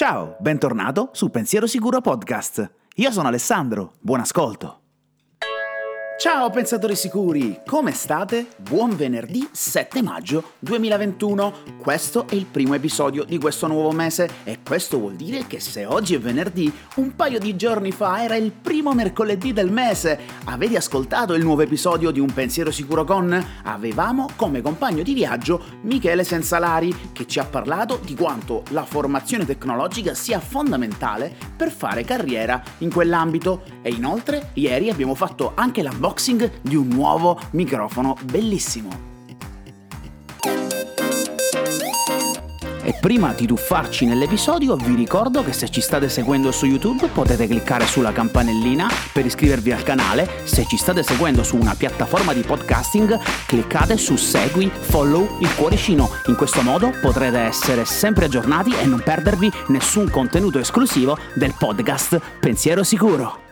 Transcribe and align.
Ciao, 0.00 0.34
bentornato 0.40 1.10
su 1.12 1.28
Pensiero 1.28 1.66
Sicuro 1.66 2.00
Podcast. 2.00 2.70
Io 2.94 3.10
sono 3.10 3.28
Alessandro, 3.28 3.96
buon 4.00 4.20
ascolto. 4.20 4.79
Ciao 6.20 6.50
pensatori 6.50 6.96
sicuri, 6.96 7.60
come 7.64 7.92
state? 7.92 8.48
Buon 8.58 8.94
venerdì 8.94 9.48
7 9.50 10.02
maggio 10.02 10.50
2021. 10.58 11.78
Questo 11.78 12.28
è 12.28 12.34
il 12.34 12.44
primo 12.44 12.74
episodio 12.74 13.24
di 13.24 13.38
questo 13.38 13.66
nuovo 13.66 13.90
mese 13.90 14.28
e 14.44 14.58
questo 14.62 14.98
vuol 14.98 15.14
dire 15.14 15.46
che 15.46 15.60
se 15.60 15.86
oggi 15.86 16.14
è 16.14 16.20
venerdì, 16.20 16.70
un 16.96 17.16
paio 17.16 17.38
di 17.38 17.56
giorni 17.56 17.90
fa 17.90 18.22
era 18.22 18.36
il 18.36 18.52
primo 18.52 18.92
mercoledì 18.92 19.54
del 19.54 19.72
mese. 19.72 20.20
Avete 20.44 20.76
ascoltato 20.76 21.32
il 21.32 21.42
nuovo 21.42 21.62
episodio 21.62 22.10
di 22.10 22.20
Un 22.20 22.34
pensiero 22.34 22.70
sicuro 22.70 23.04
con? 23.04 23.42
Avevamo 23.64 24.28
come 24.36 24.60
compagno 24.60 25.02
di 25.02 25.14
viaggio 25.14 25.62
Michele 25.84 26.22
Sensalari 26.22 27.12
che 27.14 27.26
ci 27.26 27.38
ha 27.38 27.46
parlato 27.46 27.98
di 28.04 28.14
quanto 28.14 28.64
la 28.72 28.84
formazione 28.84 29.46
tecnologica 29.46 30.12
sia 30.12 30.38
fondamentale 30.38 31.34
per 31.56 31.70
fare 31.70 32.04
carriera 32.04 32.62
in 32.78 32.92
quell'ambito 32.92 33.62
e 33.80 33.88
inoltre 33.88 34.50
ieri 34.52 34.90
abbiamo 34.90 35.14
fatto 35.14 35.52
anche 35.54 35.82
la 35.82 35.92
unboxing 36.10 36.50
di 36.62 36.74
un 36.74 36.88
nuovo 36.88 37.38
microfono 37.50 38.16
bellissimo. 38.24 39.08
E 42.82 42.94
prima 42.98 43.32
di 43.34 43.46
tuffarci 43.46 44.04
nell'episodio 44.06 44.74
vi 44.74 44.94
ricordo 44.94 45.44
che 45.44 45.52
se 45.52 45.68
ci 45.68 45.80
state 45.80 46.08
seguendo 46.08 46.50
su 46.50 46.66
YouTube 46.66 47.06
potete 47.08 47.46
cliccare 47.46 47.86
sulla 47.86 48.10
campanellina 48.10 48.88
per 49.12 49.26
iscrivervi 49.26 49.70
al 49.70 49.82
canale, 49.84 50.28
se 50.44 50.66
ci 50.66 50.76
state 50.76 51.02
seguendo 51.02 51.44
su 51.44 51.56
una 51.56 51.74
piattaforma 51.74 52.32
di 52.32 52.40
podcasting 52.40 53.16
cliccate 53.46 53.96
su 53.96 54.16
segui, 54.16 54.68
follow 54.68 55.36
il 55.40 55.54
cuoricino, 55.54 56.10
in 56.26 56.36
questo 56.36 56.62
modo 56.62 56.92
potrete 57.00 57.38
essere 57.38 57.84
sempre 57.84 58.24
aggiornati 58.24 58.74
e 58.74 58.86
non 58.86 59.02
perdervi 59.04 59.52
nessun 59.68 60.10
contenuto 60.10 60.58
esclusivo 60.58 61.16
del 61.34 61.54
podcast 61.56 62.20
Pensiero 62.40 62.82
Sicuro. 62.82 63.49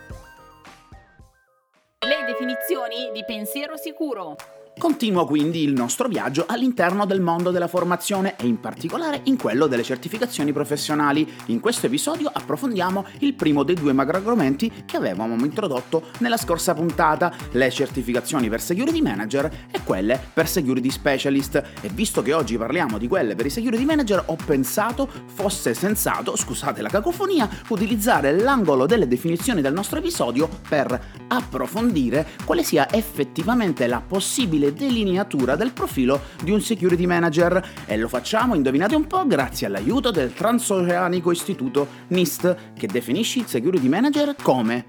Di 3.12 3.24
pensiero 3.24 3.76
sicuro. 3.76 4.36
Continua 4.78 5.26
quindi 5.26 5.64
il 5.64 5.72
nostro 5.72 6.06
viaggio 6.06 6.44
all'interno 6.46 7.04
del 7.04 7.20
mondo 7.20 7.50
della 7.50 7.66
formazione 7.66 8.36
e 8.36 8.46
in 8.46 8.60
particolare 8.60 9.22
in 9.24 9.36
quello 9.36 9.66
delle 9.66 9.82
certificazioni 9.82 10.52
professionali. 10.52 11.28
In 11.46 11.58
questo 11.58 11.86
episodio 11.86 12.30
approfondiamo 12.32 13.04
il 13.18 13.34
primo 13.34 13.64
dei 13.64 13.74
due 13.74 13.92
macroargomenti 13.92 14.84
che 14.86 14.96
avevamo 14.96 15.34
introdotto 15.44 16.04
nella 16.18 16.36
scorsa 16.36 16.74
puntata, 16.74 17.34
le 17.50 17.70
certificazioni 17.70 18.48
per 18.48 18.60
security 18.60 19.02
manager 19.02 19.50
e 19.68 19.82
quelle 19.82 20.20
per 20.32 20.48
security 20.48 20.90
specialist. 20.90 21.56
E 21.80 21.88
visto 21.88 22.22
che 22.22 22.32
oggi 22.32 22.56
parliamo 22.56 22.98
di 22.98 23.08
quelle 23.08 23.34
per 23.34 23.46
i 23.46 23.50
security 23.50 23.84
manager, 23.84 24.22
ho 24.26 24.36
pensato 24.36 25.08
fosse 25.26 25.74
sensato, 25.74 26.36
scusate 26.36 26.82
la 26.82 26.88
cacofonia, 26.88 27.48
utilizzare 27.68 28.30
l'angolo 28.38 28.86
delle 28.86 29.08
definizioni 29.08 29.60
del 29.60 29.72
nostro 29.72 29.98
episodio 29.98 30.48
per 30.69 31.26
approfondire 31.26 32.28
quale 32.44 32.62
sia 32.62 32.91
effettivamente 32.92 33.88
la 33.88 34.00
possibile 34.00 34.66
delineatura 34.72 35.56
del 35.56 35.72
profilo 35.72 36.20
di 36.42 36.50
un 36.50 36.60
security 36.60 37.06
manager 37.06 37.62
e 37.86 37.96
lo 37.96 38.08
facciamo, 38.08 38.54
indovinate 38.54 38.94
un 38.94 39.06
po', 39.06 39.26
grazie 39.26 39.66
all'aiuto 39.66 40.10
del 40.10 40.32
Transoceanico 40.32 41.30
Istituto 41.30 41.86
NIST 42.08 42.56
che 42.74 42.86
definisce 42.86 43.40
il 43.40 43.46
security 43.46 43.88
manager 43.88 44.34
come 44.40 44.84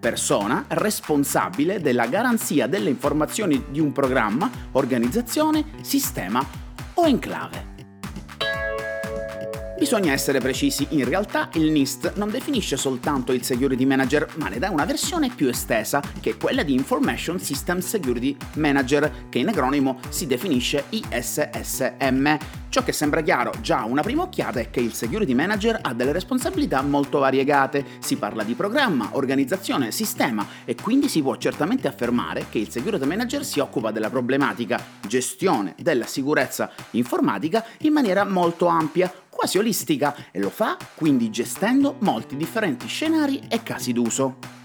persona 0.00 0.64
responsabile 0.68 1.80
della 1.80 2.06
garanzia 2.06 2.66
delle 2.66 2.90
informazioni 2.90 3.66
di 3.70 3.78
un 3.78 3.92
programma, 3.92 4.50
organizzazione, 4.72 5.64
sistema 5.82 6.44
o 6.94 7.06
enclave. 7.06 7.71
Bisogna 9.82 10.12
essere 10.12 10.38
precisi, 10.38 10.86
in 10.90 11.04
realtà 11.04 11.48
il 11.54 11.72
NIST 11.72 12.12
non 12.14 12.30
definisce 12.30 12.76
soltanto 12.76 13.32
il 13.32 13.42
Security 13.42 13.84
Manager, 13.84 14.28
ma 14.36 14.46
ne 14.46 14.60
dà 14.60 14.70
una 14.70 14.84
versione 14.84 15.28
più 15.34 15.48
estesa, 15.48 16.00
che 16.20 16.30
è 16.30 16.36
quella 16.36 16.62
di 16.62 16.72
Information 16.72 17.40
System 17.40 17.80
Security 17.80 18.36
Manager, 18.54 19.26
che 19.28 19.40
in 19.40 19.48
acronimo 19.48 19.98
si 20.08 20.28
definisce 20.28 20.84
ISSM. 20.90 22.36
Ciò 22.72 22.82
che 22.82 22.92
sembra 22.92 23.20
chiaro 23.20 23.52
già 23.60 23.80
a 23.80 23.84
una 23.84 24.00
prima 24.00 24.22
occhiata 24.22 24.58
è 24.58 24.70
che 24.70 24.80
il 24.80 24.94
Security 24.94 25.34
Manager 25.34 25.78
ha 25.82 25.92
delle 25.92 26.12
responsabilità 26.12 26.80
molto 26.80 27.18
variegate, 27.18 27.84
si 27.98 28.16
parla 28.16 28.44
di 28.44 28.54
programma, 28.54 29.10
organizzazione, 29.12 29.90
sistema 29.90 30.46
e 30.64 30.74
quindi 30.74 31.08
si 31.08 31.20
può 31.20 31.36
certamente 31.36 31.86
affermare 31.86 32.46
che 32.48 32.56
il 32.56 32.70
Security 32.70 33.04
Manager 33.04 33.44
si 33.44 33.60
occupa 33.60 33.90
della 33.90 34.08
problematica 34.08 34.82
gestione 35.06 35.74
della 35.82 36.06
sicurezza 36.06 36.70
informatica 36.92 37.62
in 37.80 37.92
maniera 37.92 38.24
molto 38.24 38.68
ampia, 38.68 39.12
quasi 39.42 39.58
olistica 39.58 40.14
e 40.30 40.38
lo 40.38 40.50
fa 40.50 40.76
quindi 40.94 41.28
gestendo 41.28 41.96
molti 41.98 42.36
differenti 42.36 42.86
scenari 42.86 43.42
e 43.48 43.64
casi 43.64 43.92
d'uso. 43.92 44.61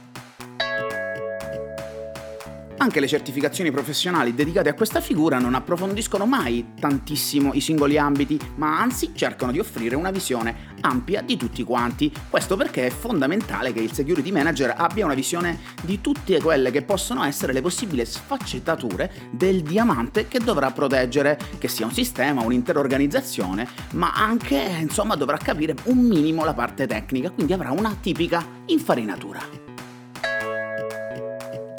Anche 2.80 3.00
le 3.00 3.08
certificazioni 3.08 3.72
professionali 3.72 4.36
dedicate 4.36 4.70
a 4.70 4.76
questa 4.76 5.02
figura 5.02 5.40
non 5.40 5.56
approfondiscono 5.56 6.28
mai 6.28 6.74
tantissimo 6.80 7.54
i 7.56 7.60
singoli 7.60 7.98
ambiti, 7.98 8.40
ma 8.56 8.80
anzi 8.80 9.14
cercano 9.16 9.52
di 9.52 9.58
offrire 9.58 9.96
una 9.96 10.12
visione 10.12 10.76
ampia 10.82 11.24
di 11.24 11.38
tutti 11.38 11.64
quanti. 11.64 12.12
Questo 12.30 12.56
perché 12.56 12.86
è 12.86 12.90
fondamentale 12.92 13.74
che 13.74 13.80
il 13.80 13.94
security 13.94 14.32
manager 14.32 14.76
abbia 14.78 15.06
una 15.06 15.16
visione 15.16 15.60
di 15.82 16.02
tutte 16.02 16.40
quelle 16.40 16.70
che 16.70 16.84
possono 16.84 17.24
essere 17.24 17.52
le 17.52 17.62
possibili 17.62 18.06
sfaccettature 18.06 19.12
del 19.32 19.64
diamante 19.64 20.28
che 20.28 20.40
dovrà 20.40 20.70
proteggere, 20.70 21.40
che 21.58 21.68
sia 21.68 21.88
un 21.88 21.94
sistema, 21.94 22.44
un'intera 22.44 22.80
organizzazione, 22.80 23.68
ma 23.94 24.14
anche, 24.14 24.56
insomma, 24.80 25.16
dovrà 25.16 25.38
capire 25.38 25.74
un 25.86 25.98
minimo 25.98 26.46
la 26.46 26.54
parte 26.54 26.86
tecnica, 26.86 27.32
quindi 27.32 27.54
avrà 27.54 27.72
una 27.72 27.98
tipica 28.00 28.46
infarinatura 28.68 29.67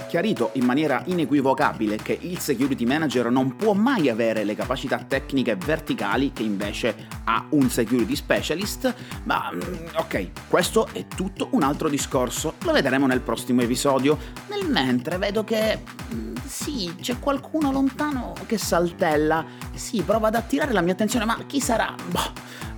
chiarito 0.09 0.51
in 0.55 0.65
maniera 0.65 1.03
inequivocabile 1.05 1.97
che 1.97 2.19
il 2.21 2.39
security 2.39 2.85
manager 2.85 3.31
non 3.31 3.55
può 3.55 3.75
mai 3.75 4.09
avere 4.09 4.43
le 4.43 4.57
capacità 4.57 4.99
tecniche 4.99 5.55
verticali 5.55 6.33
che 6.33 6.43
invece 6.43 7.07
ha 7.25 7.47
un 7.51 7.69
security 7.69 8.17
specialist, 8.17 8.93
ma 9.25 9.51
mm, 9.53 9.87
ok, 9.99 10.49
questo 10.49 10.89
è 10.93 11.07
tutto 11.07 11.49
un 11.53 11.63
altro 11.63 11.89
discorso, 11.89 12.55
lo 12.65 12.73
vedremo 12.73 13.07
nel 13.07 13.21
prossimo 13.21 13.61
episodio. 13.63 14.19
Nel 14.49 14.69
mentre 14.69 15.19
vedo 15.19 15.45
che 15.45 15.79
mm, 16.13 16.35
sì, 16.45 16.95
c'è 17.01 17.19
qualcuno 17.19 17.71
lontano 17.71 18.33
che 18.47 18.59
saltella, 18.59 19.45
sì, 19.75 20.03
prova 20.03 20.29
ad 20.29 20.35
attirare 20.35 20.73
la 20.73 20.81
mia 20.81 20.95
attenzione, 20.95 21.27
ma 21.27 21.39
chi 21.47 21.61
sarà? 21.61 21.95
Boh, 22.11 22.33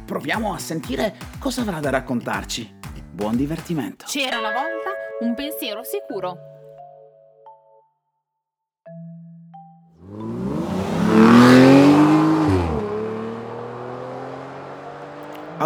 proviamo 0.05 0.53
a 0.53 0.59
sentire 0.59 1.17
cosa 1.39 1.61
avrà 1.61 1.79
da 1.79 1.91
raccontarci. 1.91 2.79
Buon 3.13 3.37
divertimento. 3.37 4.05
C'era 4.09 4.39
una 4.39 4.51
volta 4.51 4.91
un 5.21 5.35
pensiero 5.35 5.83
sicuro. 5.85 6.50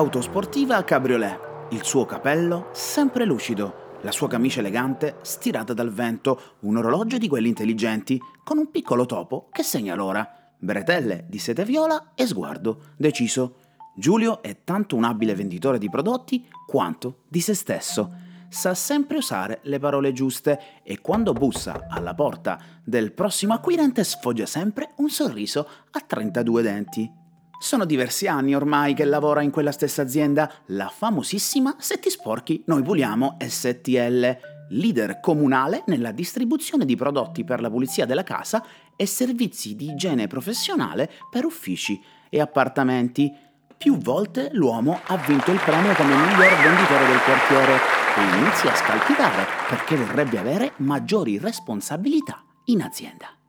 Auto 0.04 0.20
sportiva 0.20 0.84
cabriolet, 0.84 1.70
il 1.70 1.82
suo 1.82 2.04
capello 2.04 2.68
sempre 2.72 3.24
lucido, 3.24 3.96
la 4.02 4.12
sua 4.12 4.28
camicia 4.28 4.60
elegante 4.60 5.16
stirata 5.22 5.72
dal 5.72 5.90
vento, 5.90 6.56
un 6.60 6.76
orologio 6.76 7.16
di 7.16 7.26
quelli 7.26 7.48
intelligenti 7.48 8.20
con 8.44 8.58
un 8.58 8.70
piccolo 8.70 9.06
topo 9.06 9.48
che 9.50 9.62
segna 9.62 9.94
l'ora, 9.94 10.52
bretelle 10.58 11.24
di 11.26 11.38
sete 11.38 11.64
viola 11.64 12.10
e 12.14 12.26
sguardo 12.26 12.90
deciso. 12.98 13.54
Giulio 13.96 14.42
è 14.42 14.58
tanto 14.62 14.94
un 14.94 15.04
abile 15.04 15.34
venditore 15.34 15.78
di 15.78 15.88
prodotti 15.88 16.46
quanto 16.66 17.20
di 17.26 17.40
se 17.40 17.54
stesso. 17.54 18.12
Sa 18.50 18.74
sempre 18.74 19.16
usare 19.16 19.60
le 19.62 19.78
parole 19.78 20.12
giuste 20.12 20.82
e 20.82 21.00
quando 21.00 21.32
bussa 21.32 21.86
alla 21.88 22.12
porta 22.12 22.60
del 22.84 23.12
prossimo 23.12 23.54
acquirente 23.54 24.04
sfoggia 24.04 24.44
sempre 24.44 24.92
un 24.96 25.08
sorriso 25.08 25.66
a 25.92 26.00
32 26.00 26.60
denti. 26.60 27.22
Sono 27.58 27.84
diversi 27.84 28.26
anni 28.26 28.54
ormai 28.54 28.94
che 28.94 29.04
lavora 29.04 29.40
in 29.40 29.50
quella 29.50 29.72
stessa 29.72 30.02
azienda, 30.02 30.50
la 30.66 30.88
famosissima 30.88 31.76
Se 31.78 31.98
ti 31.98 32.10
sporchi 32.10 32.62
noi 32.66 32.82
puliamo 32.82 33.36
STL, 33.40 34.36
leader 34.70 35.20
comunale 35.20 35.82
nella 35.86 36.12
distribuzione 36.12 36.84
di 36.84 36.96
prodotti 36.96 37.44
per 37.44 37.60
la 37.60 37.70
pulizia 37.70 38.06
della 38.06 38.22
casa 38.22 38.64
e 38.96 39.06
servizi 39.06 39.76
di 39.76 39.90
igiene 39.90 40.26
professionale 40.26 41.10
per 41.30 41.44
uffici 41.44 42.00
e 42.28 42.40
appartamenti. 42.40 43.32
Più 43.76 43.98
volte 43.98 44.50
l'uomo 44.52 45.00
ha 45.06 45.16
vinto 45.16 45.50
il 45.50 45.60
premio 45.64 45.94
come 45.94 46.14
miglior 46.14 46.62
venditore 46.62 47.06
del 47.06 47.20
quartiere 47.24 47.72
e 48.16 48.38
inizia 48.38 48.72
a 48.72 48.76
scalpitare 48.76 49.46
perché 49.68 49.96
vorrebbe 49.96 50.38
avere 50.38 50.72
maggiori 50.76 51.38
responsabilità 51.38 52.42
in 52.66 52.82
azienda. 52.82 53.43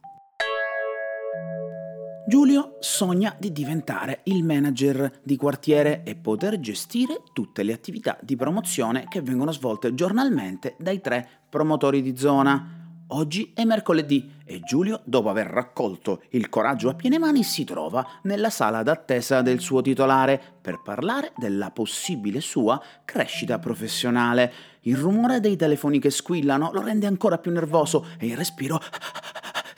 Giulio 2.28 2.78
sogna 2.80 3.36
di 3.38 3.52
diventare 3.52 4.22
il 4.24 4.44
manager 4.44 5.20
di 5.22 5.36
quartiere 5.36 6.02
e 6.04 6.16
poter 6.16 6.60
gestire 6.60 7.22
tutte 7.34 7.62
le 7.62 7.72
attività 7.72 8.18
di 8.20 8.36
promozione 8.36 9.06
che 9.08 9.22
vengono 9.22 9.52
svolte 9.52 9.94
giornalmente 9.94 10.76
dai 10.80 11.02
tre 11.02 11.28
promotori 11.48 12.02
di 12.02 12.18
zona. 12.18 12.82
Oggi 13.10 13.52
è 13.54 13.64
mercoledì 13.64 14.32
e 14.44 14.62
Giulio, 14.62 15.02
dopo 15.06 15.30
aver 15.30 15.46
raccolto 15.46 16.24
il 16.30 16.50
coraggio 16.50 16.90
a 16.90 16.96
piene 16.96 17.20
mani, 17.20 17.44
si 17.44 17.64
trova 17.64 18.04
nella 18.24 18.50
sala 18.50 18.82
d'attesa 18.82 19.44
del 19.44 19.60
suo 19.60 19.82
titolare 19.82 20.42
per 20.60 20.82
parlare 20.84 21.32
della 21.38 21.70
possibile 21.70 22.42
sua 22.42 22.82
crescita 23.06 23.60
professionale. 23.60 24.52
Il 24.82 24.98
rumore 24.98 25.40
dei 25.40 25.56
telefoni 25.56 26.00
che 26.00 26.10
squillano 26.10 26.72
lo 26.74 26.82
rende 26.82 27.06
ancora 27.06 27.38
più 27.38 27.52
nervoso 27.52 28.08
e 28.18 28.26
il 28.26 28.36
respiro 28.36 28.82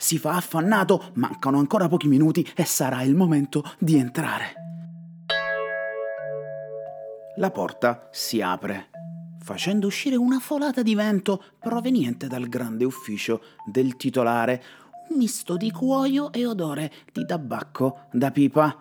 si 0.08 0.16
fa 0.16 0.36
affannato, 0.36 1.10
mancano 1.16 1.58
ancora 1.58 1.86
pochi 1.86 2.08
minuti 2.08 2.40
e 2.56 2.64
sarà 2.64 3.02
il 3.02 3.14
momento 3.14 3.62
di 3.78 3.98
entrare. 3.98 4.54
La 7.36 7.50
porta 7.50 8.08
si 8.10 8.40
apre, 8.40 8.88
facendo 9.42 9.86
uscire 9.86 10.16
una 10.16 10.38
folata 10.38 10.80
di 10.80 10.94
vento 10.94 11.44
proveniente 11.58 12.26
dal 12.26 12.48
grande 12.48 12.86
ufficio 12.86 13.42
del 13.66 13.98
titolare, 13.98 14.64
un 15.10 15.18
misto 15.18 15.58
di 15.58 15.70
cuoio 15.70 16.32
e 16.32 16.46
odore 16.46 16.90
di 17.12 17.26
tabacco 17.26 18.06
da 18.10 18.30
pipa. 18.30 18.78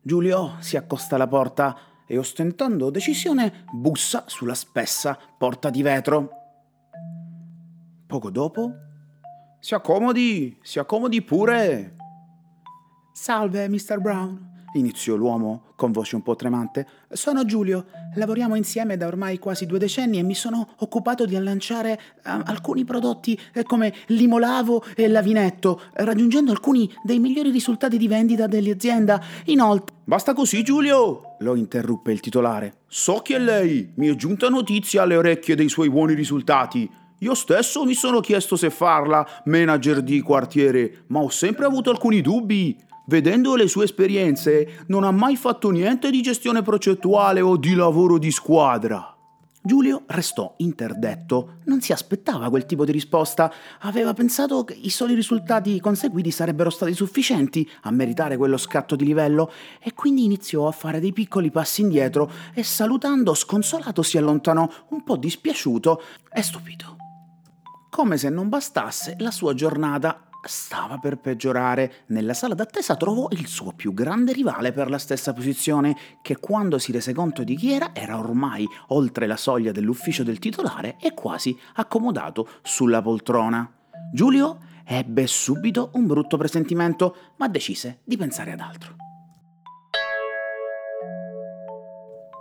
Giulio 0.00 0.58
si 0.60 0.76
accosta 0.76 1.16
alla 1.16 1.26
porta 1.26 1.76
e 2.06 2.18
ostentando 2.18 2.90
decisione 2.90 3.64
bussa 3.72 4.22
sulla 4.28 4.54
spessa 4.54 5.18
porta 5.36 5.70
di 5.70 5.82
vetro. 5.82 6.30
Poco 8.06 8.30
dopo 8.30 8.85
si 9.66 9.74
accomodi, 9.74 10.56
si 10.62 10.78
accomodi 10.78 11.22
pure. 11.22 11.96
Salve, 13.12 13.68
Mr. 13.68 13.98
Brown, 13.98 14.62
iniziò 14.74 15.16
l'uomo 15.16 15.72
con 15.74 15.90
voce 15.90 16.14
un 16.14 16.22
po' 16.22 16.36
tremante. 16.36 16.86
Sono 17.10 17.44
Giulio, 17.44 17.86
lavoriamo 18.14 18.54
insieme 18.54 18.96
da 18.96 19.08
ormai 19.08 19.40
quasi 19.40 19.66
due 19.66 19.80
decenni 19.80 20.20
e 20.20 20.22
mi 20.22 20.36
sono 20.36 20.68
occupato 20.76 21.26
di 21.26 21.36
lanciare 21.36 21.94
uh, 21.94 22.42
alcuni 22.44 22.84
prodotti 22.84 23.36
eh, 23.52 23.64
come 23.64 23.92
limolavo 24.06 24.84
e 24.94 25.08
lavinetto, 25.08 25.80
raggiungendo 25.94 26.52
alcuni 26.52 26.88
dei 27.02 27.18
migliori 27.18 27.50
risultati 27.50 27.98
di 27.98 28.06
vendita 28.06 28.46
dell'azienda. 28.46 29.20
Inoltre... 29.46 29.96
Basta 30.04 30.32
così, 30.32 30.62
Giulio! 30.62 31.34
lo 31.40 31.56
interruppe 31.56 32.12
il 32.12 32.20
titolare. 32.20 32.82
So 32.86 33.18
che 33.18 33.36
lei 33.38 33.92
mi 33.96 34.06
è 34.06 34.14
giunta 34.14 34.48
notizia 34.48 35.02
alle 35.02 35.16
orecchie 35.16 35.56
dei 35.56 35.68
suoi 35.68 35.90
buoni 35.90 36.14
risultati. 36.14 36.88
Io 37.20 37.34
stesso 37.34 37.84
mi 37.84 37.94
sono 37.94 38.20
chiesto 38.20 38.56
se 38.56 38.68
farla 38.68 39.26
manager 39.46 40.02
di 40.02 40.20
quartiere, 40.20 41.04
ma 41.08 41.20
ho 41.20 41.30
sempre 41.30 41.64
avuto 41.64 41.90
alcuni 41.90 42.20
dubbi. 42.20 42.76
Vedendo 43.06 43.54
le 43.54 43.68
sue 43.68 43.84
esperienze, 43.84 44.84
non 44.88 45.04
ha 45.04 45.12
mai 45.12 45.36
fatto 45.36 45.70
niente 45.70 46.10
di 46.10 46.20
gestione 46.20 46.60
procettuale 46.60 47.40
o 47.40 47.56
di 47.56 47.74
lavoro 47.74 48.18
di 48.18 48.30
squadra. 48.30 49.16
Giulio 49.66 50.04
restò 50.06 50.54
interdetto, 50.58 51.56
non 51.64 51.80
si 51.80 51.90
aspettava 51.90 52.50
quel 52.50 52.66
tipo 52.66 52.84
di 52.84 52.92
risposta, 52.92 53.52
aveva 53.80 54.12
pensato 54.12 54.62
che 54.62 54.78
i 54.80 54.90
soli 54.90 55.14
risultati 55.14 55.80
conseguiti 55.80 56.30
sarebbero 56.30 56.70
stati 56.70 56.94
sufficienti 56.94 57.68
a 57.82 57.90
meritare 57.90 58.36
quello 58.36 58.58
scatto 58.58 58.94
di 58.94 59.04
livello 59.04 59.50
e 59.82 59.92
quindi 59.92 60.22
iniziò 60.22 60.68
a 60.68 60.72
fare 60.72 61.00
dei 61.00 61.12
piccoli 61.12 61.50
passi 61.50 61.80
indietro 61.80 62.30
e 62.54 62.62
salutando 62.62 63.34
sconsolato 63.34 64.02
si 64.02 64.18
allontanò, 64.18 64.68
un 64.90 65.02
po' 65.02 65.16
dispiaciuto 65.16 66.00
e 66.32 66.42
stupito. 66.42 66.95
Come 67.96 68.18
se 68.18 68.28
non 68.28 68.50
bastasse, 68.50 69.16
la 69.20 69.30
sua 69.30 69.54
giornata 69.54 70.28
stava 70.42 70.98
per 70.98 71.16
peggiorare. 71.16 72.04
Nella 72.08 72.34
sala 72.34 72.52
d'attesa 72.52 72.94
trovò 72.94 73.28
il 73.30 73.46
suo 73.46 73.72
più 73.72 73.94
grande 73.94 74.34
rivale 74.34 74.70
per 74.70 74.90
la 74.90 74.98
stessa 74.98 75.32
posizione, 75.32 75.96
che 76.20 76.36
quando 76.36 76.76
si 76.76 76.92
rese 76.92 77.14
conto 77.14 77.42
di 77.42 77.56
chi 77.56 77.72
era, 77.72 77.94
era 77.94 78.18
ormai 78.18 78.68
oltre 78.88 79.26
la 79.26 79.38
soglia 79.38 79.72
dell'ufficio 79.72 80.22
del 80.24 80.38
titolare 80.38 80.98
e 81.00 81.14
quasi 81.14 81.58
accomodato 81.76 82.46
sulla 82.60 83.00
poltrona. 83.00 83.66
Giulio 84.12 84.58
ebbe 84.84 85.26
subito 85.26 85.88
un 85.94 86.06
brutto 86.06 86.36
presentimento, 86.36 87.16
ma 87.38 87.48
decise 87.48 88.00
di 88.04 88.18
pensare 88.18 88.52
ad 88.52 88.60
altro. 88.60 88.94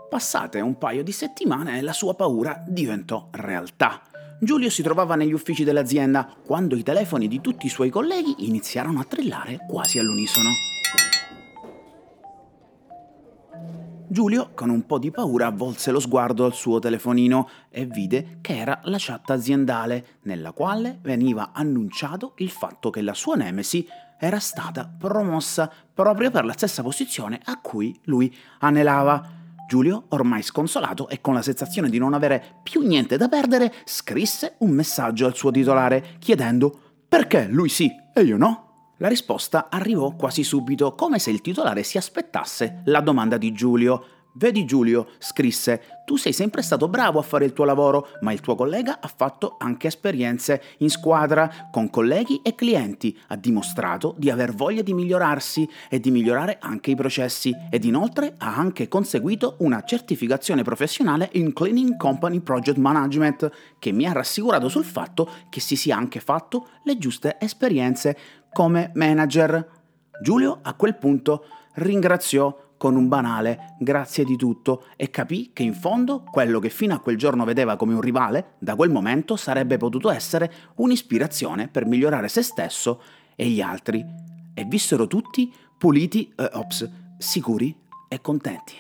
Passate 0.09 0.59
un 0.59 0.77
paio 0.77 1.01
di 1.01 1.13
settimane 1.13 1.77
e 1.77 1.81
la 1.81 1.93
sua 1.93 2.13
paura 2.13 2.61
diventò 2.67 3.29
realtà. 3.31 4.01
Giulio 4.39 4.69
si 4.69 4.83
trovava 4.83 5.15
negli 5.15 5.31
uffici 5.31 5.63
dell'azienda 5.63 6.27
quando 6.45 6.75
i 6.75 6.83
telefoni 6.83 7.27
di 7.27 7.39
tutti 7.39 7.67
i 7.67 7.69
suoi 7.69 7.89
colleghi 7.89 8.47
iniziarono 8.47 8.99
a 8.99 9.05
trillare 9.05 9.59
quasi 9.67 9.97
all'unisono. 9.97 10.49
Giulio, 14.07 14.51
con 14.53 14.69
un 14.69 14.85
po' 14.85 14.99
di 14.99 15.09
paura, 15.09 15.49
volse 15.49 15.91
lo 15.91 15.99
sguardo 15.99 16.45
al 16.45 16.53
suo 16.53 16.79
telefonino 16.79 17.49
e 17.69 17.85
vide 17.85 18.37
che 18.41 18.55
era 18.55 18.79
la 18.83 18.97
chat 18.99 19.29
aziendale, 19.31 20.19
nella 20.23 20.51
quale 20.51 20.99
veniva 21.01 21.51
annunciato 21.53 22.33
il 22.37 22.49
fatto 22.49 22.89
che 22.89 23.01
la 23.01 23.13
sua 23.13 23.35
nemesi 23.35 23.87
era 24.19 24.39
stata 24.39 24.89
promossa 24.97 25.71
proprio 25.93 26.29
per 26.29 26.45
la 26.45 26.53
stessa 26.53 26.83
posizione 26.83 27.39
a 27.43 27.59
cui 27.59 27.97
lui 28.03 28.33
anelava. 28.59 29.43
Giulio, 29.67 30.05
ormai 30.09 30.41
sconsolato 30.41 31.09
e 31.09 31.21
con 31.21 31.33
la 31.33 31.41
sensazione 31.41 31.89
di 31.89 31.97
non 31.97 32.13
avere 32.13 32.59
più 32.63 32.81
niente 32.81 33.17
da 33.17 33.27
perdere, 33.27 33.73
scrisse 33.83 34.55
un 34.59 34.71
messaggio 34.71 35.25
al 35.25 35.35
suo 35.35 35.51
titolare 35.51 36.15
chiedendo 36.19 36.79
perché 37.07 37.47
lui 37.49 37.69
sì 37.69 37.89
e 38.13 38.21
io 38.21 38.37
no. 38.37 38.93
La 38.99 39.09
risposta 39.09 39.67
arrivò 39.69 40.15
quasi 40.15 40.43
subito, 40.43 40.95
come 40.95 41.19
se 41.19 41.29
il 41.29 41.41
titolare 41.41 41.83
si 41.83 41.97
aspettasse 41.97 42.81
la 42.85 43.01
domanda 43.01 43.37
di 43.37 43.51
Giulio. 43.51 44.05
Vedi 44.37 44.65
Giulio, 44.65 45.11
scrisse, 45.17 46.03
tu 46.03 46.17
sei 46.17 46.33
sempre 46.33 46.61
stato 46.61 46.89
bravo 46.89 47.19
a 47.19 47.21
fare 47.21 47.45
il 47.45 47.53
tuo 47.53 47.63
lavoro, 47.63 48.09
ma 48.19 48.33
il 48.33 48.41
tuo 48.41 48.55
collega 48.55 48.99
ha 48.99 49.07
fatto 49.07 49.55
anche 49.57 49.87
esperienze 49.87 50.61
in 50.79 50.89
squadra, 50.89 51.69
con 51.71 51.89
colleghi 51.89 52.41
e 52.43 52.53
clienti, 52.53 53.17
ha 53.27 53.37
dimostrato 53.37 54.13
di 54.17 54.29
aver 54.29 54.53
voglia 54.53 54.81
di 54.81 54.93
migliorarsi 54.93 55.65
e 55.89 56.01
di 56.01 56.11
migliorare 56.11 56.57
anche 56.59 56.91
i 56.91 56.95
processi 56.95 57.55
ed 57.69 57.85
inoltre 57.85 58.35
ha 58.37 58.57
anche 58.57 58.89
conseguito 58.89 59.55
una 59.59 59.85
certificazione 59.85 60.63
professionale 60.63 61.29
in 61.33 61.53
Cleaning 61.53 61.95
Company 61.95 62.41
Project 62.41 62.77
Management 62.77 63.49
che 63.79 63.93
mi 63.93 64.05
ha 64.05 64.11
rassicurato 64.11 64.67
sul 64.67 64.83
fatto 64.83 65.29
che 65.49 65.61
si 65.61 65.77
sia 65.77 65.95
anche 65.95 66.19
fatto 66.19 66.67
le 66.83 66.97
giuste 66.97 67.37
esperienze 67.39 68.17
come 68.51 68.91
manager. 68.95 69.65
Giulio 70.21 70.59
a 70.61 70.73
quel 70.73 70.97
punto 70.97 71.45
ringraziò 71.75 72.64
con 72.85 72.97
un 72.97 73.07
banale 73.07 73.73
grazie 73.79 74.23
di 74.23 74.35
tutto 74.35 74.85
e 74.95 75.09
capì 75.09 75.49
che 75.53 75.63
in 75.63 75.73
fondo 75.73 76.21
quello 76.21 76.59
che 76.59 76.69
fino 76.69 76.93
a 76.93 76.99
quel 76.99 77.17
giorno 77.17 77.43
vedeva 77.43 77.77
come 77.77 77.95
un 77.95 77.99
rivale, 77.99 78.53
da 78.59 78.75
quel 78.75 78.91
momento 78.91 79.35
sarebbe 79.35 79.77
potuto 79.77 80.11
essere 80.11 80.51
un'ispirazione 80.75 81.67
per 81.67 81.87
migliorare 81.87 82.27
se 82.27 82.43
stesso 82.43 83.01
e 83.35 83.47
gli 83.47 83.59
altri. 83.59 84.05
E 84.53 84.65
vissero 84.65 85.07
tutti 85.07 85.51
puliti, 85.75 86.31
eh, 86.35 86.47
ops, 86.53 86.87
sicuri 87.17 87.75
e 88.07 88.21
contenti. 88.21 88.75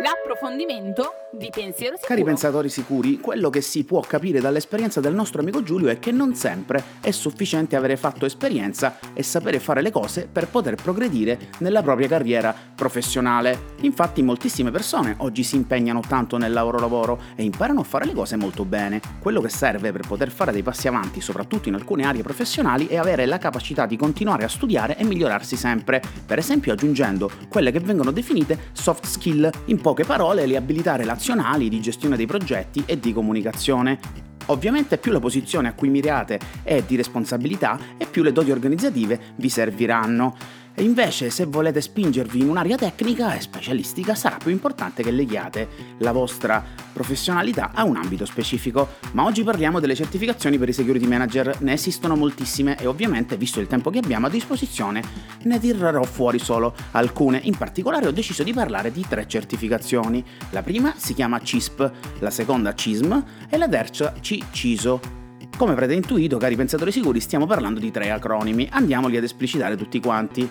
L'approfondimento 0.00 1.21
di 1.32 1.48
pensiero 1.50 1.96
sicuro. 1.96 2.06
Cari 2.06 2.24
pensatori 2.24 2.68
sicuri, 2.68 3.18
quello 3.18 3.48
che 3.48 3.60
si 3.60 3.84
può 3.84 4.00
capire 4.00 4.40
dall'esperienza 4.40 5.00
del 5.00 5.14
nostro 5.14 5.40
amico 5.40 5.62
Giulio 5.62 5.88
è 5.88 5.98
che 5.98 6.12
non 6.12 6.34
sempre 6.34 6.82
è 7.00 7.10
sufficiente 7.10 7.76
avere 7.76 7.96
fatto 7.96 8.26
esperienza 8.26 8.98
e 9.14 9.22
sapere 9.22 9.58
fare 9.58 9.80
le 9.80 9.90
cose 9.90 10.28
per 10.30 10.48
poter 10.48 10.74
progredire 10.74 11.50
nella 11.58 11.82
propria 11.82 12.08
carriera 12.08 12.54
professionale. 12.74 13.70
Infatti 13.80 14.22
moltissime 14.22 14.70
persone 14.70 15.14
oggi 15.18 15.42
si 15.42 15.56
impegnano 15.56 16.00
tanto 16.06 16.36
nel 16.36 16.52
lavoro 16.52 16.78
lavoro 16.78 17.20
e 17.34 17.44
imparano 17.44 17.80
a 17.80 17.84
fare 17.84 18.04
le 18.04 18.12
cose 18.12 18.36
molto 18.36 18.64
bene. 18.64 19.00
Quello 19.18 19.40
che 19.40 19.48
serve 19.48 19.92
per 19.92 20.06
poter 20.06 20.30
fare 20.30 20.52
dei 20.52 20.62
passi 20.62 20.88
avanti, 20.88 21.20
soprattutto 21.20 21.68
in 21.68 21.74
alcune 21.74 22.04
aree 22.04 22.22
professionali, 22.22 22.86
è 22.86 22.96
avere 22.96 23.26
la 23.26 23.38
capacità 23.38 23.86
di 23.86 23.96
continuare 23.96 24.44
a 24.44 24.48
studiare 24.48 24.96
e 24.96 25.04
migliorarsi 25.04 25.56
sempre, 25.56 26.02
per 26.26 26.38
esempio 26.38 26.72
aggiungendo 26.72 27.30
quelle 27.48 27.70
che 27.70 27.80
vengono 27.80 28.10
definite 28.10 28.70
soft 28.72 29.06
skill 29.06 29.50
in 29.66 29.80
poche 29.80 30.04
parole, 30.04 30.46
le 30.46 30.56
abilità 30.56 30.96
relazionali, 31.22 31.68
di 31.68 31.80
gestione 31.80 32.16
dei 32.16 32.26
progetti 32.26 32.82
e 32.84 32.98
di 32.98 33.12
comunicazione. 33.12 33.98
Ovviamente 34.46 34.98
più 34.98 35.12
la 35.12 35.20
posizione 35.20 35.68
a 35.68 35.72
cui 35.72 35.88
mirate 35.88 36.40
è 36.64 36.82
di 36.82 36.96
responsabilità 36.96 37.78
e 37.96 38.06
più 38.06 38.24
le 38.24 38.32
doti 38.32 38.50
organizzative 38.50 39.20
vi 39.36 39.48
serviranno. 39.48 40.34
E 40.74 40.82
invece 40.82 41.30
se 41.30 41.44
volete 41.44 41.80
spingervi 41.80 42.40
in 42.40 42.48
un'area 42.48 42.76
tecnica 42.76 43.34
e 43.34 43.40
specialistica 43.40 44.14
sarà 44.14 44.36
più 44.36 44.50
importante 44.50 45.02
che 45.02 45.10
leghiate 45.10 45.68
la 45.98 46.12
vostra 46.12 46.64
professionalità 46.92 47.72
a 47.74 47.84
un 47.84 47.96
ambito 47.96 48.24
specifico. 48.24 48.88
Ma 49.12 49.24
oggi 49.24 49.42
parliamo 49.42 49.80
delle 49.80 49.94
certificazioni 49.94 50.58
per 50.58 50.68
i 50.68 50.72
security 50.72 51.06
manager, 51.06 51.60
ne 51.60 51.74
esistono 51.74 52.16
moltissime 52.16 52.78
e 52.78 52.86
ovviamente 52.86 53.36
visto 53.36 53.60
il 53.60 53.66
tempo 53.66 53.90
che 53.90 53.98
abbiamo 53.98 54.26
a 54.26 54.30
disposizione 54.30 55.02
ne 55.42 55.58
tirerò 55.58 56.02
fuori 56.04 56.38
solo 56.38 56.74
alcune. 56.92 57.40
In 57.42 57.56
particolare 57.56 58.06
ho 58.06 58.12
deciso 58.12 58.42
di 58.42 58.52
parlare 58.52 58.90
di 58.90 59.04
tre 59.06 59.26
certificazioni. 59.26 60.24
La 60.50 60.62
prima 60.62 60.94
si 60.96 61.14
chiama 61.14 61.40
CISP, 61.40 61.92
la 62.20 62.30
seconda 62.30 62.74
CISM 62.74 63.24
e 63.48 63.56
la 63.56 63.68
terza 63.68 64.14
CISO. 64.20 65.21
Come 65.56 65.72
avrete 65.72 65.94
intuito, 65.94 66.38
cari 66.38 66.56
pensatori 66.56 66.90
sicuri, 66.90 67.20
stiamo 67.20 67.46
parlando 67.46 67.78
di 67.78 67.90
tre 67.92 68.10
acronimi, 68.10 68.68
andiamoli 68.70 69.16
ad 69.16 69.22
esplicitare 69.22 69.76
tutti 69.76 70.00
quanti. 70.00 70.48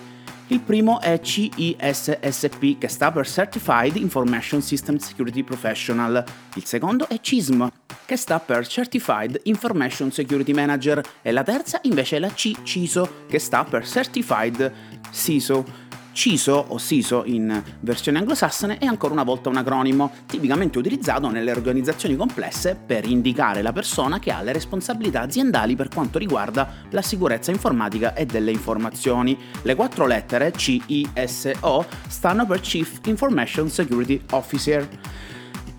Il 0.48 0.60
primo 0.60 1.01
è 1.01 1.20
CISSP, 1.20 2.77
che 2.77 2.88
sta 2.88 3.12
per 3.12 3.27
Certified 3.27 3.96
Information 3.96 4.62
System 4.62 4.98
Security 4.98 5.43
Professional. 5.43 6.24
Il 6.55 6.65
secondo 6.65 7.08
è 7.08 7.20
CISM, 7.20 7.70
che 8.05 8.17
sta 8.17 8.39
per 8.39 8.67
Certified 8.67 9.39
Information 9.43 10.12
Security 10.12 10.51
Manager. 10.51 11.01
E 11.22 11.31
la 11.31 11.43
terza 11.43 11.79
invece 11.84 12.17
è 12.17 12.20
la 12.20 12.34
CISO, 12.34 13.25
che 13.27 13.39
sta 13.39 13.63
per 13.63 13.86
Certified 13.86 14.72
CISO. 15.12 15.81
CISO 16.12 16.65
o 16.70 16.77
SISO 16.77 17.24
in 17.25 17.62
versione 17.80 18.18
anglosassone 18.20 18.77
è 18.77 18.86
ancora 18.86 19.13
una 19.13 19.24
volta 19.24 19.50
un 19.50 19.58
acronimo 19.58 20.12
tipicamente 20.25 20.77
utilizzato 20.77 21.30
nelle 21.30 21.51
organizzazioni 21.51 22.15
complesse 22.15 22.75
per 22.75 23.08
indicare 23.08 23.62
la 23.62 23.72
persona 23.72 24.20
che 24.20 24.32
ha 24.32 24.41
le 24.41 24.51
responsabilità 24.51 25.22
aziendali 25.22 25.75
per 25.75 25.88
quanto 25.88 26.18
riguarda 26.18 26.70
la 26.89 27.01
sicurezza 27.01 27.51
informatica 27.51 28.13
e 28.13 28.25
delle 28.25 28.51
informazioni. 28.51 29.38
Le 29.62 29.75
quattro 29.75 30.06
lettere 30.06 30.51
CISO 30.51 31.86
stanno 32.08 32.46
per 32.46 32.60
Chief 32.60 33.00
Information 33.06 33.70
Security 33.70 34.22
Officer. 34.32 34.88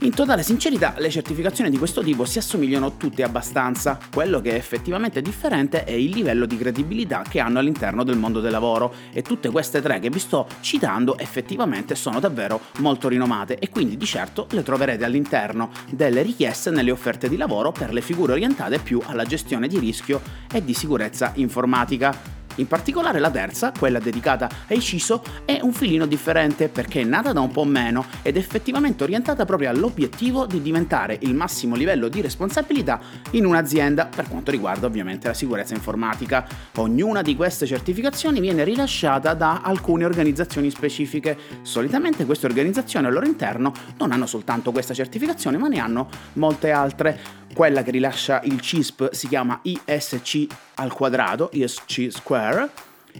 In 0.02 0.12
totale 0.12 0.42
sincerità, 0.42 0.94
le 0.98 1.10
certificazioni 1.10 1.70
di 1.70 1.78
questo 1.78 2.02
tipo 2.02 2.24
si 2.24 2.38
assomigliano 2.38 2.96
tutte 2.96 3.22
abbastanza. 3.22 4.00
Quello 4.12 4.40
che 4.40 4.50
è 4.50 4.54
effettivamente 4.54 5.22
differente 5.22 5.84
è 5.84 5.92
il 5.92 6.10
livello 6.10 6.44
di 6.44 6.58
credibilità 6.58 7.22
che 7.28 7.38
hanno 7.38 7.60
all'interno 7.60 8.02
del 8.02 8.16
mondo 8.16 8.40
del 8.40 8.50
lavoro 8.50 8.92
e 9.12 9.22
tutte 9.22 9.48
queste 9.50 9.80
tre 9.80 10.00
che 10.00 10.10
vi 10.10 10.18
sto 10.18 10.48
citando 10.60 11.16
effettivamente 11.18 11.94
sono 11.94 12.18
davvero 12.18 12.62
molto 12.78 13.06
rinomate 13.06 13.60
e 13.60 13.68
quindi 13.68 13.96
di 13.96 14.04
certo 14.04 14.48
le 14.50 14.64
troverete 14.64 15.04
all'interno 15.04 15.70
delle 15.88 16.22
richieste 16.22 16.70
nelle 16.70 16.90
offerte 16.90 17.28
di 17.28 17.36
lavoro 17.36 17.70
per 17.70 17.92
le 17.92 18.00
figure 18.00 18.32
orientate 18.32 18.80
più 18.80 19.00
alla 19.06 19.24
gestione 19.24 19.68
di 19.68 19.78
rischio 19.78 20.20
e 20.52 20.64
di 20.64 20.74
sicurezza 20.74 21.30
informatica. 21.36 22.40
In 22.56 22.66
particolare 22.66 23.18
la 23.18 23.30
terza, 23.30 23.72
quella 23.76 23.98
dedicata 23.98 24.48
ai 24.68 24.80
CISO, 24.80 25.22
è 25.44 25.60
un 25.62 25.72
filino 25.72 26.06
differente 26.06 26.68
perché 26.68 27.00
è 27.00 27.04
nata 27.04 27.32
da 27.32 27.40
un 27.40 27.50
po' 27.50 27.64
meno 27.64 28.04
ed 28.22 28.36
effettivamente 28.36 29.02
orientata 29.02 29.44
proprio 29.44 29.70
all'obiettivo 29.70 30.44
di 30.46 30.60
diventare 30.60 31.16
il 31.22 31.34
massimo 31.34 31.74
livello 31.74 32.08
di 32.08 32.20
responsabilità 32.20 33.00
in 33.30 33.46
un'azienda 33.46 34.06
per 34.06 34.28
quanto 34.28 34.50
riguarda 34.50 34.86
ovviamente 34.86 35.28
la 35.28 35.34
sicurezza 35.34 35.74
informatica. 35.74 36.46
Ognuna 36.76 37.22
di 37.22 37.34
queste 37.36 37.66
certificazioni 37.66 38.40
viene 38.40 38.64
rilasciata 38.64 39.32
da 39.32 39.62
alcune 39.62 40.04
organizzazioni 40.04 40.70
specifiche. 40.70 41.38
Solitamente 41.62 42.26
queste 42.26 42.46
organizzazioni 42.46 43.06
al 43.06 43.12
loro 43.14 43.26
interno 43.26 43.72
non 43.98 44.12
hanno 44.12 44.26
soltanto 44.26 44.72
questa 44.72 44.92
certificazione 44.92 45.56
ma 45.56 45.68
ne 45.68 45.78
hanno 45.78 46.08
molte 46.34 46.70
altre. 46.70 47.40
Quella 47.54 47.82
che 47.82 47.90
rilascia 47.90 48.40
il 48.44 48.60
CISP 48.60 49.12
si 49.12 49.28
chiama 49.28 49.60
ISC 49.62 50.46
al 50.76 50.92
quadrato, 50.92 51.50
ISC 51.52 52.08
Square. 52.10 52.70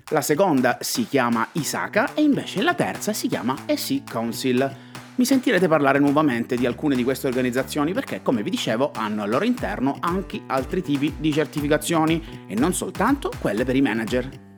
La 0.09 0.23
seconda 0.23 0.79
si 0.81 1.07
chiama 1.07 1.47
ISACA 1.53 2.15
e 2.15 2.23
invece 2.23 2.63
la 2.63 2.75
terza 2.75 3.13
si 3.13 3.29
chiama 3.29 3.55
EC 3.67 4.11
Council. 4.11 4.77
Mi 5.17 5.27
sentirete 5.27 5.69
parlare 5.69 5.99
nuovamente 5.99 6.57
di 6.57 6.65
alcune 6.65 6.97
di 6.97 7.05
queste 7.05 7.27
organizzazioni 7.27 7.93
perché, 7.93 8.23
come 8.23 8.43
vi 8.43 8.49
dicevo, 8.49 8.91
hanno 8.95 9.23
al 9.23 9.29
loro 9.29 9.45
interno 9.45 9.99
anche 10.01 10.41
altri 10.47 10.83
tipi 10.83 11.15
di 11.19 11.31
certificazioni 11.31 12.47
e 12.47 12.55
non 12.55 12.73
soltanto 12.73 13.31
quelle 13.39 13.65
per 13.65 13.77
i 13.77 13.83
manager. 13.83 14.52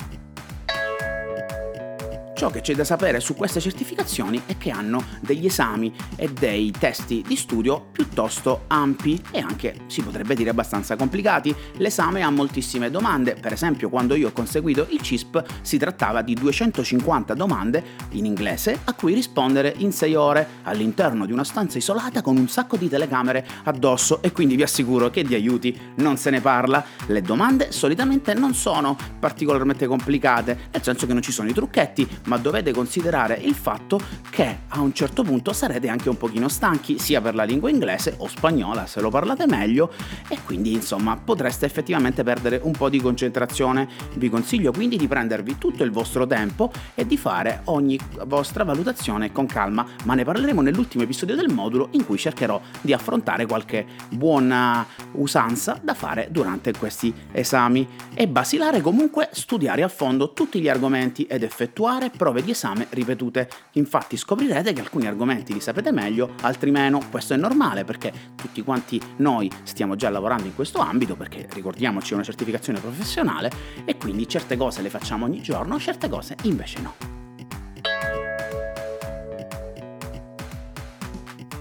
Ciò 2.44 2.50
che 2.50 2.60
c'è 2.60 2.74
da 2.74 2.84
sapere 2.84 3.20
su 3.20 3.34
queste 3.34 3.58
certificazioni 3.58 4.42
è 4.44 4.58
che 4.58 4.68
hanno 4.68 5.02
degli 5.20 5.46
esami 5.46 5.90
e 6.14 6.30
dei 6.30 6.70
testi 6.78 7.24
di 7.26 7.36
studio 7.36 7.86
piuttosto 7.90 8.64
ampi 8.66 9.18
e 9.30 9.38
anche, 9.38 9.76
si 9.86 10.02
potrebbe 10.02 10.34
dire, 10.34 10.50
abbastanza 10.50 10.94
complicati. 10.94 11.56
L'esame 11.78 12.20
ha 12.20 12.28
moltissime 12.28 12.90
domande, 12.90 13.34
per 13.34 13.54
esempio 13.54 13.88
quando 13.88 14.14
io 14.14 14.28
ho 14.28 14.32
conseguito 14.32 14.86
il 14.90 15.00
CISP 15.00 15.42
si 15.62 15.78
trattava 15.78 16.20
di 16.20 16.34
250 16.34 17.32
domande 17.32 17.82
in 18.10 18.26
inglese 18.26 18.78
a 18.84 18.92
cui 18.92 19.14
rispondere 19.14 19.72
in 19.78 19.90
6 19.90 20.14
ore 20.14 20.48
all'interno 20.64 21.24
di 21.24 21.32
una 21.32 21.44
stanza 21.44 21.78
isolata 21.78 22.20
con 22.20 22.36
un 22.36 22.48
sacco 22.48 22.76
di 22.76 22.90
telecamere 22.90 23.46
addosso 23.62 24.20
e 24.20 24.32
quindi 24.32 24.54
vi 24.54 24.64
assicuro 24.64 25.08
che 25.08 25.24
di 25.24 25.34
aiuti 25.34 25.74
non 25.94 26.18
se 26.18 26.28
ne 26.28 26.42
parla. 26.42 26.84
Le 27.06 27.22
domande 27.22 27.72
solitamente 27.72 28.34
non 28.34 28.52
sono 28.52 28.98
particolarmente 29.18 29.86
complicate, 29.86 30.68
nel 30.70 30.82
senso 30.82 31.06
che 31.06 31.14
non 31.14 31.22
ci 31.22 31.32
sono 31.32 31.48
i 31.48 31.54
trucchetti, 31.54 32.06
ma 32.24 32.32
ma 32.34 32.40
dovete 32.40 32.72
considerare 32.72 33.36
il 33.36 33.54
fatto 33.54 34.00
che 34.28 34.58
a 34.66 34.80
un 34.80 34.92
certo 34.92 35.22
punto 35.22 35.52
sarete 35.52 35.88
anche 35.88 36.08
un 36.08 36.16
pochino 36.16 36.48
stanchi 36.48 36.98
sia 36.98 37.20
per 37.20 37.36
la 37.36 37.44
lingua 37.44 37.70
inglese 37.70 38.14
o 38.18 38.26
spagnola 38.26 38.86
se 38.86 39.00
lo 39.00 39.08
parlate 39.08 39.46
meglio 39.46 39.92
e 40.26 40.38
quindi 40.44 40.72
insomma 40.72 41.16
potreste 41.16 41.64
effettivamente 41.64 42.24
perdere 42.24 42.58
un 42.60 42.72
po' 42.72 42.88
di 42.88 43.00
concentrazione. 43.00 43.88
Vi 44.14 44.28
consiglio 44.28 44.72
quindi 44.72 44.96
di 44.96 45.06
prendervi 45.06 45.58
tutto 45.58 45.84
il 45.84 45.92
vostro 45.92 46.26
tempo 46.26 46.72
e 46.96 47.06
di 47.06 47.16
fare 47.16 47.60
ogni 47.66 47.96
vostra 48.26 48.64
valutazione 48.64 49.30
con 49.30 49.46
calma, 49.46 49.86
ma 50.04 50.14
ne 50.14 50.24
parleremo 50.24 50.60
nell'ultimo 50.60 51.04
episodio 51.04 51.36
del 51.36 51.52
modulo 51.52 51.88
in 51.92 52.04
cui 52.04 52.18
cercherò 52.18 52.60
di 52.80 52.92
affrontare 52.92 53.46
qualche 53.46 53.86
buona 54.08 54.84
usanza 55.12 55.78
da 55.80 55.94
fare 55.94 56.28
durante 56.32 56.72
questi 56.72 57.14
esami. 57.30 57.86
È 58.12 58.26
basilare 58.26 58.80
comunque 58.80 59.28
studiare 59.30 59.84
a 59.84 59.88
fondo 59.88 60.32
tutti 60.32 60.60
gli 60.60 60.68
argomenti 60.68 61.26
ed 61.26 61.44
effettuare 61.44 62.10
prove 62.16 62.42
di 62.42 62.50
esame 62.50 62.87
ripetute. 62.90 63.49
Infatti 63.73 64.16
scoprirete 64.16 64.73
che 64.73 64.80
alcuni 64.80 65.06
argomenti 65.06 65.52
li 65.52 65.61
sapete 65.61 65.92
meglio, 65.92 66.35
altri 66.42 66.71
meno. 66.71 67.00
Questo 67.11 67.35
è 67.35 67.37
normale 67.37 67.85
perché 67.85 68.12
tutti 68.35 68.62
quanti 68.62 69.00
noi 69.16 69.50
stiamo 69.62 69.97
già 69.97 70.11
lavorando 70.11 70.47
in 70.47 70.54
questo 70.54 70.78
ambito 70.78 71.16
perché 71.16 71.49
ricordiamoci 71.52 72.12
è 72.12 72.14
una 72.14 72.25
certificazione 72.25 72.80
professionale 72.80 73.50
e 73.85 73.97
quindi 73.97 74.28
certe 74.28 74.56
cose 74.56 74.83
le 74.83 74.90
facciamo 74.90 75.25
ogni 75.25 75.42
giorno, 75.42 75.78
certe 75.78 76.09
cose 76.09 76.37
invece 76.42 76.80
no. 76.80 77.13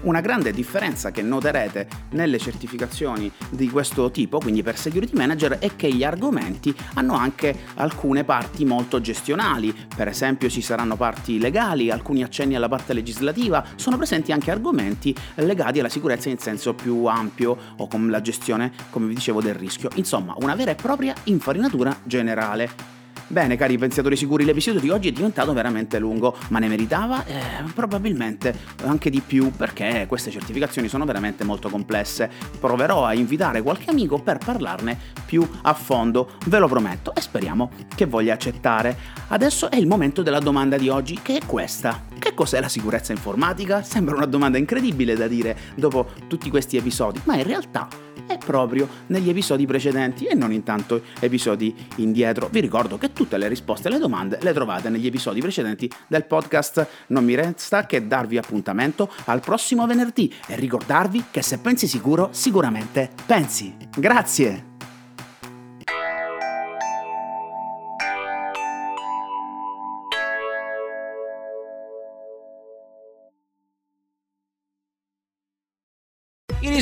Una 0.04 0.20
grande 0.20 0.52
differenza 0.52 1.10
che 1.10 1.22
noterete 1.22 1.88
nelle 2.10 2.38
certificazioni 2.38 3.32
di 3.48 3.70
questo 3.70 4.10
tipo, 4.10 4.38
quindi 4.38 4.62
per 4.62 4.76
security 4.76 5.16
manager, 5.16 5.58
è 5.58 5.76
che 5.76 5.90
gli 5.90 6.04
argomenti 6.04 6.74
hanno 6.94 7.14
anche 7.14 7.56
alcune 7.76 8.22
parti 8.22 8.66
molto 8.66 9.00
gestionali, 9.00 9.74
per 9.96 10.08
esempio 10.08 10.50
ci 10.50 10.60
saranno 10.60 10.96
parti 10.96 11.38
legali, 11.38 11.90
alcuni 11.90 12.22
accenni 12.22 12.54
alla 12.54 12.68
parte 12.68 12.92
legislativa, 12.92 13.64
sono 13.76 13.96
presenti 13.96 14.30
anche 14.30 14.50
argomenti 14.50 15.16
legati 15.36 15.80
alla 15.80 15.88
sicurezza 15.88 16.28
in 16.28 16.38
senso 16.38 16.74
più 16.74 17.06
ampio 17.06 17.56
o 17.78 17.88
con 17.88 18.10
la 18.10 18.20
gestione, 18.20 18.72
come 18.90 19.06
vi 19.06 19.14
dicevo, 19.14 19.40
del 19.40 19.54
rischio. 19.54 19.88
Insomma, 19.94 20.34
una 20.40 20.54
vera 20.54 20.72
e 20.72 20.74
propria 20.74 21.14
infarinatura 21.24 21.96
generale. 22.04 22.93
Bene, 23.26 23.56
cari 23.56 23.78
pensatori 23.78 24.16
sicuri, 24.16 24.44
l'episodio 24.44 24.80
di 24.80 24.90
oggi 24.90 25.08
è 25.08 25.12
diventato 25.12 25.54
veramente 25.54 25.98
lungo, 25.98 26.36
ma 26.48 26.58
ne 26.58 26.68
meritava 26.68 27.24
eh, 27.24 27.40
probabilmente 27.74 28.54
anche 28.84 29.08
di 29.08 29.20
più 29.20 29.50
perché 29.50 30.04
queste 30.06 30.30
certificazioni 30.30 30.88
sono 30.88 31.06
veramente 31.06 31.42
molto 31.42 31.70
complesse. 31.70 32.30
Proverò 32.60 33.06
a 33.06 33.14
invitare 33.14 33.62
qualche 33.62 33.90
amico 33.90 34.20
per 34.20 34.38
parlarne 34.38 34.96
più 35.24 35.46
a 35.62 35.72
fondo, 35.72 36.32
ve 36.46 36.58
lo 36.58 36.68
prometto, 36.68 37.14
e 37.14 37.22
speriamo 37.22 37.70
che 37.94 38.04
voglia 38.04 38.34
accettare. 38.34 38.96
Adesso 39.28 39.70
è 39.70 39.76
il 39.76 39.86
momento 39.86 40.22
della 40.22 40.38
domanda 40.38 40.76
di 40.76 40.90
oggi, 40.90 41.18
che 41.22 41.38
è 41.38 41.46
questa. 41.46 42.02
Che 42.18 42.34
cos'è 42.34 42.60
la 42.60 42.68
sicurezza 42.68 43.12
informatica? 43.12 43.82
Sembra 43.82 44.16
una 44.16 44.26
domanda 44.26 44.58
incredibile 44.58 45.14
da 45.14 45.26
dire 45.26 45.56
dopo 45.74 46.10
tutti 46.28 46.50
questi 46.50 46.76
episodi, 46.76 47.20
ma 47.24 47.36
in 47.36 47.44
realtà 47.44 47.88
è 48.26 48.38
proprio 48.38 48.88
negli 49.06 49.28
episodi 49.28 49.66
precedenti 49.66 50.26
e 50.26 50.34
non 50.34 50.52
in 50.52 50.62
tanto 50.62 51.02
episodi 51.20 51.74
indietro. 51.96 52.48
Vi 52.50 52.60
ricordo 52.60 52.98
che 52.98 53.12
tutte 53.12 53.38
le 53.38 53.48
risposte 53.48 53.88
alle 53.88 53.98
domande 53.98 54.38
le 54.40 54.52
trovate 54.52 54.88
negli 54.88 55.06
episodi 55.06 55.40
precedenti 55.40 55.90
del 56.06 56.24
podcast. 56.24 56.86
Non 57.08 57.24
mi 57.24 57.34
resta 57.34 57.86
che 57.86 58.06
darvi 58.06 58.38
appuntamento 58.38 59.10
al 59.26 59.40
prossimo 59.40 59.86
venerdì 59.86 60.32
e 60.46 60.56
ricordarvi 60.56 61.24
che 61.30 61.42
se 61.42 61.58
pensi 61.58 61.86
sicuro, 61.86 62.28
sicuramente 62.32 63.10
pensi. 63.26 63.74
Grazie! 63.96 64.73